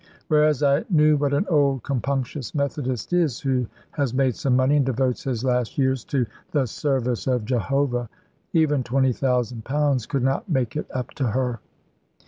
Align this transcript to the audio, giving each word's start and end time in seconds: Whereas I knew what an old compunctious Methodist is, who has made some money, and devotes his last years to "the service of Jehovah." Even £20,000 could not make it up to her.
Whereas 0.29 0.63
I 0.63 0.83
knew 0.89 1.15
what 1.15 1.31
an 1.31 1.45
old 1.47 1.83
compunctious 1.83 2.55
Methodist 2.55 3.13
is, 3.13 3.39
who 3.39 3.67
has 3.91 4.15
made 4.15 4.35
some 4.35 4.55
money, 4.55 4.77
and 4.77 4.83
devotes 4.87 5.25
his 5.25 5.43
last 5.43 5.77
years 5.77 6.03
to 6.05 6.25
"the 6.49 6.65
service 6.65 7.27
of 7.27 7.45
Jehovah." 7.45 8.09
Even 8.51 8.81
£20,000 8.83 10.09
could 10.09 10.23
not 10.23 10.49
make 10.49 10.75
it 10.75 10.87
up 10.89 11.11
to 11.11 11.27
her. 11.27 11.59